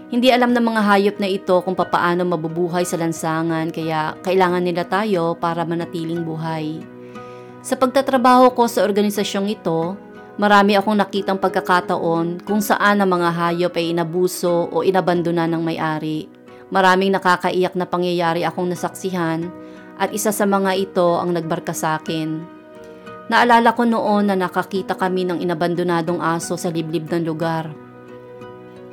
Hindi 0.06 0.30
alam 0.30 0.54
ng 0.54 0.62
mga 0.62 0.82
hayop 0.86 1.18
na 1.18 1.26
ito 1.26 1.56
kung 1.66 1.74
papaano 1.74 2.22
mabubuhay 2.30 2.86
sa 2.86 2.94
lansangan 2.94 3.74
kaya 3.74 4.14
kailangan 4.22 4.62
nila 4.62 4.86
tayo 4.86 5.34
para 5.34 5.66
manatiling 5.66 6.22
buhay. 6.22 6.86
Sa 7.66 7.74
pagtatrabaho 7.74 8.54
ko 8.54 8.70
sa 8.70 8.86
organisasyong 8.86 9.50
ito, 9.50 9.98
marami 10.38 10.78
akong 10.78 11.02
nakitang 11.02 11.42
pagkakataon 11.42 12.46
kung 12.46 12.62
saan 12.62 13.02
ang 13.02 13.10
mga 13.10 13.30
hayop 13.34 13.74
ay 13.74 13.98
inabuso 13.98 14.70
o 14.70 14.86
inabandona 14.86 15.50
ng 15.50 15.62
may-ari. 15.66 16.30
Maraming 16.70 17.10
nakakaiyak 17.10 17.74
na 17.74 17.90
pangyayari 17.90 18.46
akong 18.46 18.70
nasaksihan 18.70 19.50
at 19.98 20.14
isa 20.14 20.30
sa 20.30 20.46
mga 20.46 20.78
ito 20.78 21.18
ang 21.18 21.34
nagbarka 21.34 21.74
sa 21.74 21.98
akin. 21.98 22.46
Naalala 23.26 23.74
ko 23.74 23.90
noon 23.90 24.30
na 24.30 24.38
nakakita 24.38 24.94
kami 24.94 25.26
ng 25.26 25.42
inabandonadong 25.42 26.22
aso 26.22 26.54
sa 26.62 26.70
liblib 26.70 27.10
ng 27.10 27.26
lugar. 27.26 27.85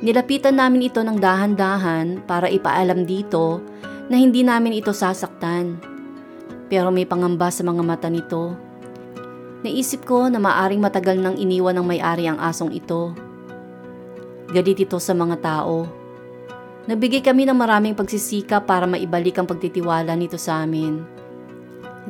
Nilapitan 0.03 0.59
namin 0.59 0.91
ito 0.91 0.99
ng 0.99 1.15
dahan-dahan 1.15 2.27
para 2.27 2.51
ipaalam 2.51 3.07
dito 3.07 3.63
na 4.11 4.19
hindi 4.19 4.43
namin 4.43 4.75
ito 4.75 4.91
sasaktan. 4.91 5.79
Pero 6.67 6.91
may 6.91 7.07
pangamba 7.07 7.47
sa 7.47 7.63
mga 7.63 7.81
mata 7.81 8.11
nito. 8.11 8.51
Naisip 9.63 10.03
ko 10.03 10.27
na 10.27 10.43
maaring 10.43 10.83
matagal 10.83 11.15
nang 11.15 11.39
iniwan 11.39 11.79
ng 11.79 11.87
may-ari 11.87 12.27
ang 12.27 12.35
asong 12.35 12.75
ito. 12.75 13.15
Galit 14.51 14.83
ito 14.83 14.99
sa 14.99 15.15
mga 15.15 15.39
tao 15.39 16.03
Nabigay 16.83 17.23
kami 17.23 17.47
ng 17.47 17.55
maraming 17.55 17.95
pagsisika 17.95 18.59
para 18.59 18.83
maibalik 18.83 19.39
ang 19.39 19.47
pagtitiwala 19.47 20.19
nito 20.19 20.35
sa 20.35 20.67
amin. 20.67 20.99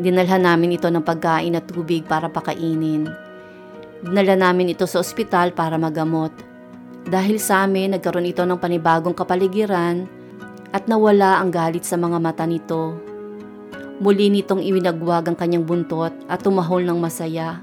Dinalhan 0.02 0.50
namin 0.50 0.74
ito 0.74 0.90
ng 0.90 1.06
pagkain 1.06 1.54
at 1.54 1.70
tubig 1.70 2.02
para 2.10 2.26
pakainin. 2.26 3.06
Dinala 4.02 4.34
namin 4.34 4.74
ito 4.74 4.90
sa 4.90 4.98
ospital 4.98 5.54
para 5.54 5.78
magamot. 5.78 6.34
Dahil 7.14 7.38
sa 7.38 7.70
amin, 7.70 7.94
nagkaroon 7.94 8.26
ito 8.26 8.42
ng 8.42 8.58
panibagong 8.58 9.14
kapaligiran 9.14 10.10
at 10.74 10.90
nawala 10.90 11.38
ang 11.38 11.54
galit 11.54 11.86
sa 11.86 11.94
mga 11.94 12.18
mata 12.18 12.42
nito. 12.50 12.98
Muli 14.02 14.34
nitong 14.34 14.66
iwinagwag 14.66 15.30
ang 15.30 15.38
kanyang 15.38 15.62
buntot 15.62 16.10
at 16.26 16.42
tumahol 16.42 16.82
ng 16.82 16.98
masaya. 16.98 17.62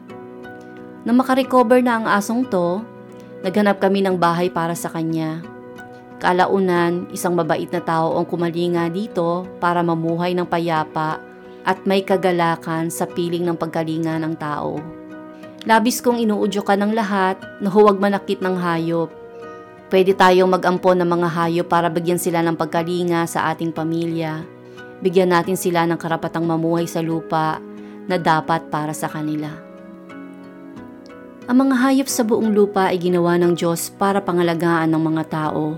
Nang 1.03 1.19
makarecover 1.19 1.83
na 1.83 1.99
ang 1.99 2.07
asong 2.07 2.47
to, 2.47 2.87
naghanap 3.43 3.83
kami 3.83 4.07
ng 4.07 4.15
bahay 4.15 4.47
para 4.55 4.79
sa 4.79 4.87
kanya. 4.87 5.43
Kalaunan, 6.23 7.11
isang 7.11 7.35
mabait 7.35 7.67
na 7.75 7.83
tao 7.83 8.23
ang 8.23 8.31
kumalinga 8.31 8.87
dito 8.87 9.51
para 9.59 9.83
mamuhay 9.83 10.31
ng 10.31 10.47
payapa 10.47 11.19
at 11.67 11.83
may 11.91 12.07
kagalakan 12.07 12.87
sa 12.87 13.03
piling 13.03 13.43
ng 13.51 13.59
pagkalinga 13.59 14.15
ng 14.15 14.35
tao. 14.39 14.79
Labis 15.67 15.99
kong 15.99 16.23
inuudyo 16.23 16.63
ka 16.63 16.79
ng 16.79 16.95
lahat 16.95 17.43
na 17.59 17.67
huwag 17.67 17.99
manakit 17.99 18.39
ng 18.39 18.55
hayop. 18.55 19.20
Pwede 19.91 20.15
tayong 20.15 20.47
mag-ampon 20.47 21.03
ng 21.03 21.11
mga 21.19 21.29
hayop 21.35 21.67
para 21.67 21.91
bigyan 21.91 22.23
sila 22.23 22.47
ng 22.47 22.55
pagkalinga 22.55 23.27
sa 23.27 23.51
ating 23.51 23.75
pamilya. 23.75 24.47
Bigyan 25.03 25.35
natin 25.35 25.59
sila 25.59 25.83
ng 25.83 25.99
karapatang 25.99 26.47
mamuhay 26.47 26.87
sa 26.87 27.03
lupa 27.03 27.59
na 28.07 28.15
dapat 28.15 28.71
para 28.71 28.95
sa 28.95 29.11
kanila. 29.11 29.51
Ang 31.51 31.67
mga 31.67 31.75
hayop 31.83 32.07
sa 32.07 32.23
buong 32.23 32.55
lupa 32.55 32.95
ay 32.95 33.03
ginawa 33.03 33.35
ng 33.35 33.59
Diyos 33.59 33.91
para 33.91 34.23
pangalagaan 34.23 34.95
ng 34.95 35.03
mga 35.03 35.25
tao 35.27 35.75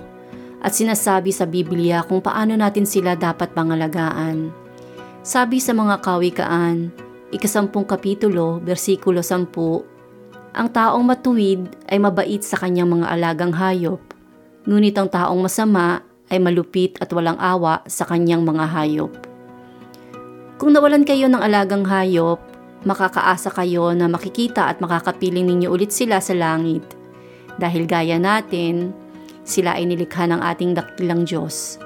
at 0.60 0.76
sinasabi 0.76 1.32
sa 1.32 1.48
Biblia 1.48 2.04
kung 2.04 2.20
paano 2.20 2.52
natin 2.52 2.84
sila 2.84 3.16
dapat 3.16 3.56
pangalagaan. 3.56 4.52
Sabi 5.24 5.56
sa 5.56 5.72
mga 5.72 6.04
kawikaan, 6.04 6.92
ikasampung 7.32 7.88
kapitulo, 7.88 8.60
versikulo 8.60 9.24
sampu, 9.24 9.80
ang 10.52 10.68
taong 10.68 11.00
matuwid 11.00 11.64
ay 11.88 11.96
mabait 11.96 12.44
sa 12.44 12.60
kanyang 12.60 13.00
mga 13.00 13.08
alagang 13.08 13.56
hayop, 13.56 14.00
ngunit 14.68 14.92
ang 15.00 15.08
taong 15.08 15.40
masama 15.40 16.04
ay 16.28 16.36
malupit 16.40 17.00
at 17.00 17.08
walang 17.12 17.40
awa 17.40 17.80
sa 17.88 18.04
kanyang 18.04 18.44
mga 18.44 18.64
hayop. 18.68 19.12
Kung 20.60 20.76
nawalan 20.76 21.08
kayo 21.08 21.26
ng 21.32 21.40
alagang 21.40 21.88
hayop, 21.88 22.38
makakaasa 22.84 23.48
kayo 23.48 23.96
na 23.96 24.12
makikita 24.12 24.68
at 24.68 24.78
makakapiling 24.78 25.48
ninyo 25.48 25.72
ulit 25.72 25.88
sila 25.90 26.20
sa 26.20 26.36
langit. 26.36 26.84
Dahil 27.56 27.88
gaya 27.88 28.20
natin, 28.20 28.92
sila 29.42 29.80
ay 29.80 29.88
nilikha 29.88 30.28
ng 30.28 30.40
ating 30.40 30.76
dakilang 30.76 31.24
Diyos. 31.24 31.80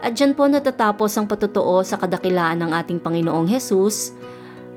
At 0.00 0.16
dyan 0.16 0.32
po 0.32 0.48
natatapos 0.48 1.12
ang 1.20 1.28
patutuo 1.28 1.84
sa 1.84 2.00
kadakilaan 2.00 2.64
ng 2.64 2.70
ating 2.72 2.98
Panginoong 3.04 3.52
Hesus. 3.52 4.16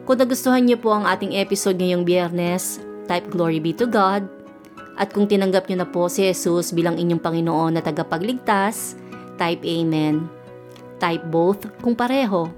Kung 0.03 0.19
nagustuhan 0.19 0.67
niyo 0.67 0.83
po 0.83 0.91
ang 0.91 1.07
ating 1.07 1.31
episode 1.39 1.79
ngayong 1.79 2.03
biyernes, 2.03 2.83
type 3.07 3.24
Glory 3.31 3.63
be 3.63 3.72
to 3.72 3.88
God. 3.88 4.27
At 5.00 5.15
kung 5.15 5.31
tinanggap 5.31 5.72
niyo 5.72 5.79
na 5.79 5.88
po 5.88 6.12
si 6.12 6.27
Jesus 6.27 6.75
bilang 6.75 7.00
inyong 7.00 7.24
Panginoon 7.24 7.72
na 7.72 7.81
tagapagligtas, 7.81 9.00
type 9.39 9.63
Amen. 9.63 10.27
Type 11.00 11.24
both 11.31 11.72
kung 11.79 11.95
pareho. 11.95 12.51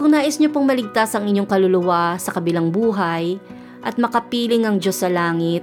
Kung 0.00 0.16
nais 0.16 0.40
niyo 0.40 0.48
pong 0.48 0.64
maligtas 0.64 1.12
ang 1.12 1.28
inyong 1.28 1.44
kaluluwa 1.44 2.16
sa 2.16 2.32
kabilang 2.32 2.72
buhay 2.72 3.36
at 3.84 4.00
makapiling 4.00 4.64
ang 4.64 4.80
Diyos 4.80 5.04
sa 5.04 5.12
langit, 5.12 5.60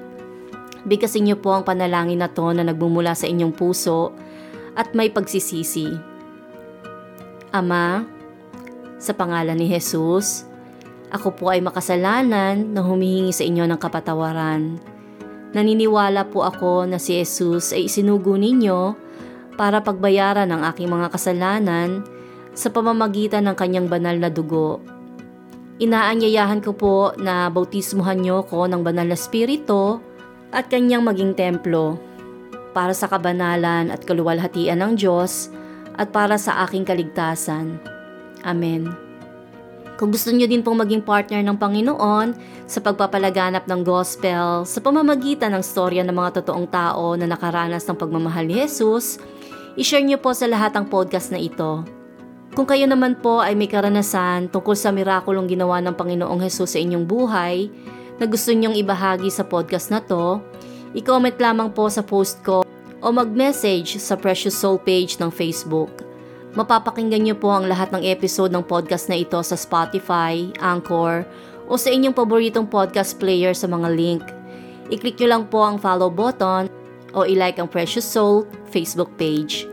bigkasin 0.85 1.25
niyo 1.25 1.41
po 1.41 1.57
ang 1.57 1.65
panalangin 1.65 2.21
na 2.21 2.29
to 2.29 2.53
na 2.53 2.61
nagmumula 2.61 3.17
sa 3.17 3.25
inyong 3.25 3.49
puso 3.49 4.13
at 4.77 4.93
may 4.93 5.09
pagsisisi. 5.09 5.89
Ama, 7.49 8.05
sa 9.01 9.13
pangalan 9.17 9.57
ni 9.57 9.65
Jesus, 9.69 10.46
ako 11.11 11.27
po 11.35 11.45
ay 11.53 11.63
makasalanan 11.63 12.75
na 12.75 12.83
humihingi 12.83 13.31
sa 13.31 13.47
inyo 13.47 13.63
ng 13.63 13.79
kapatawaran. 13.79 14.75
Naniniwala 15.55 16.27
po 16.27 16.43
ako 16.43 16.83
na 16.83 16.99
si 16.99 17.15
Jesus 17.15 17.71
ay 17.71 17.87
isinugo 17.87 18.35
ninyo 18.35 18.93
para 19.55 19.79
pagbayaran 19.79 20.51
ang 20.51 20.67
aking 20.67 20.91
mga 20.91 21.07
kasalanan 21.15 22.03
sa 22.51 22.67
pamamagitan 22.67 23.47
ng 23.47 23.55
kanyang 23.55 23.87
banal 23.87 24.19
na 24.19 24.27
dugo. 24.27 24.83
Inaanyayahan 25.77 26.59
ko 26.59 26.73
po 26.73 26.97
na 27.21 27.47
bautismuhan 27.53 28.19
niyo 28.19 28.43
ko 28.49 28.65
ng 28.65 28.81
banal 28.81 29.07
na 29.07 29.17
spirito 29.17 30.01
at 30.51 30.67
kanyang 30.67 31.05
maging 31.05 31.37
templo 31.37 32.01
para 32.73 32.91
sa 32.91 33.05
kabanalan 33.07 33.93
at 33.93 34.01
kaluwalhatian 34.03 34.81
ng 34.81 34.93
Diyos 34.97 35.53
at 35.97 36.09
para 36.09 36.35
sa 36.37 36.65
aking 36.65 36.85
kaligtasan. 36.85 37.77
Amen. 38.45 39.06
Kung 39.97 40.13
gusto 40.13 40.29
niyo 40.29 40.45
din 40.45 40.61
pong 40.61 40.85
maging 40.85 41.01
partner 41.01 41.41
ng 41.41 41.57
Panginoon 41.57 42.37
sa 42.69 42.77
pagpapalaganap 42.85 43.65
ng 43.65 43.81
gospel 43.81 44.61
sa 44.61 44.77
pamamagitan 44.77 45.49
ng 45.57 45.63
storya 45.65 46.05
ng 46.05 46.13
mga 46.13 46.41
totoong 46.41 46.69
tao 46.69 47.17
na 47.17 47.25
nakaranas 47.25 47.81
ng 47.89 47.97
pagmamahal 47.97 48.45
ni 48.45 48.61
Jesus, 48.61 49.17
i-share 49.73 50.05
niyo 50.05 50.21
po 50.21 50.37
sa 50.37 50.45
lahat 50.45 50.77
ang 50.77 50.85
podcast 50.85 51.33
na 51.33 51.41
ito. 51.41 51.81
Kung 52.53 52.69
kayo 52.69 52.85
naman 52.85 53.17
po 53.17 53.41
ay 53.41 53.57
may 53.57 53.65
karanasan 53.65 54.53
tungkol 54.53 54.77
sa 54.77 54.93
mirakulong 54.93 55.49
ginawa 55.49 55.81
ng 55.81 55.97
Panginoong 55.97 56.45
Jesus 56.45 56.77
sa 56.77 56.79
inyong 56.79 57.05
buhay 57.09 57.65
na 58.21 58.29
gusto 58.29 58.53
niyong 58.53 58.77
ibahagi 58.77 59.33
sa 59.33 59.49
podcast 59.49 59.89
na 59.89 59.97
to, 59.97 60.45
i-comment 60.93 61.41
lamang 61.41 61.73
po 61.73 61.89
sa 61.89 62.05
post 62.05 62.37
ko 62.45 62.61
o 63.01 63.07
mag-message 63.09 63.97
sa 63.97 64.13
Precious 64.13 64.53
Soul 64.53 64.77
page 64.77 65.17
ng 65.17 65.33
Facebook. 65.33 65.89
Mapapakinggan 66.57 67.21
niyo 67.21 67.37
po 67.37 67.53
ang 67.53 67.69
lahat 67.69 67.93
ng 67.93 68.01
episode 68.01 68.49
ng 68.49 68.65
podcast 68.65 69.13
na 69.13 69.21
ito 69.21 69.37
sa 69.45 69.53
Spotify, 69.53 70.49
Anchor, 70.57 71.21
o 71.69 71.77
sa 71.77 71.93
inyong 71.93 72.17
paboritong 72.17 72.65
podcast 72.65 73.21
player 73.21 73.53
sa 73.53 73.69
mga 73.69 73.93
link. 73.93 74.25
I-click 74.89 75.21
niyo 75.21 75.37
lang 75.37 75.45
po 75.53 75.61
ang 75.61 75.77
follow 75.77 76.09
button 76.09 76.65
o 77.13 77.29
i-like 77.29 77.61
ang 77.61 77.69
Precious 77.69 78.09
Soul 78.09 78.49
Facebook 78.73 79.13
page. 79.21 79.69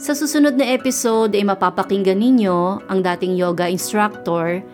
Sa 0.00 0.16
susunod 0.16 0.56
na 0.56 0.72
episode 0.72 1.36
ay 1.36 1.44
mapapakinggan 1.44 2.16
ninyo 2.16 2.88
ang 2.88 3.04
dating 3.04 3.36
yoga 3.36 3.68
instructor 3.68 4.64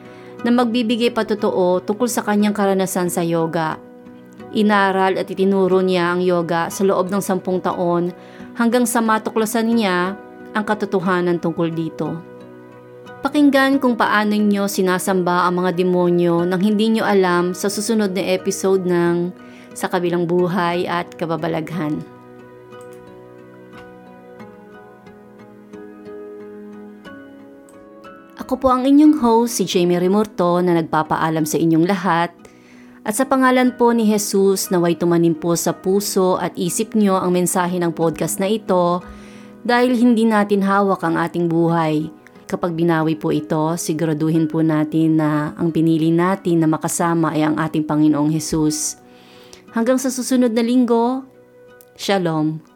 na 0.46 0.50
magbibigay 0.54 1.10
patotoo 1.10 1.82
tungkol 1.82 2.06
sa 2.06 2.22
kanyang 2.22 2.54
karanasan 2.54 3.10
sa 3.10 3.26
yoga. 3.26 3.82
Inaral 4.54 5.18
at 5.18 5.26
itinuro 5.26 5.82
niya 5.82 6.14
ang 6.14 6.22
yoga 6.22 6.70
sa 6.70 6.86
loob 6.86 7.10
ng 7.10 7.18
sampung 7.18 7.58
taon 7.58 8.14
hanggang 8.54 8.86
sa 8.86 9.02
matuklasan 9.02 9.74
niya 9.74 10.14
ang 10.54 10.64
katotohanan 10.66 11.38
tungkol 11.38 11.70
dito. 11.70 12.18
Pakinggan 13.20 13.76
kung 13.76 14.00
paano 14.00 14.32
nyo 14.32 14.64
sinasamba 14.64 15.44
ang 15.44 15.60
mga 15.60 15.76
demonyo 15.76 16.48
nang 16.48 16.62
hindi 16.64 16.88
nyo 16.88 17.04
alam 17.04 17.52
sa 17.52 17.68
susunod 17.68 18.16
na 18.16 18.24
episode 18.32 18.88
ng 18.88 19.28
Sa 19.76 19.92
Kabilang 19.92 20.24
Buhay 20.24 20.88
at 20.88 21.12
Kababalaghan. 21.20 22.00
Ako 28.40 28.58
po 28.58 28.72
ang 28.72 28.82
inyong 28.88 29.20
host, 29.20 29.60
si 29.60 29.68
Jamie 29.68 30.00
Remorto 30.00 30.58
na 30.64 30.74
nagpapaalam 30.74 31.46
sa 31.46 31.60
inyong 31.60 31.86
lahat 31.86 32.34
at 33.00 33.16
sa 33.16 33.24
pangalan 33.24 33.72
po 33.76 33.96
ni 33.96 34.04
Jesus 34.04 34.68
naway 34.68 34.92
tumanim 34.92 35.32
po 35.32 35.56
sa 35.56 35.72
puso 35.72 36.36
at 36.36 36.52
isip 36.56 36.92
nyo 36.92 37.16
ang 37.16 37.32
mensahe 37.32 37.80
ng 37.80 37.96
podcast 37.96 38.36
na 38.42 38.48
ito 38.48 39.00
dahil 39.64 39.96
hindi 39.96 40.24
natin 40.24 40.64
hawak 40.64 41.04
ang 41.04 41.20
ating 41.20 41.46
buhay. 41.50 42.08
Kapag 42.50 42.74
binawi 42.74 43.14
po 43.14 43.30
ito, 43.30 43.78
siguraduhin 43.78 44.50
po 44.50 44.64
natin 44.64 45.22
na 45.22 45.54
ang 45.54 45.70
pinili 45.70 46.10
natin 46.10 46.64
na 46.64 46.68
makasama 46.68 47.30
ay 47.30 47.46
ang 47.46 47.56
ating 47.60 47.86
Panginoong 47.86 48.34
Hesus. 48.34 48.98
Hanggang 49.70 50.02
sa 50.02 50.10
susunod 50.10 50.50
na 50.50 50.64
linggo, 50.64 51.22
Shalom. 52.00 52.69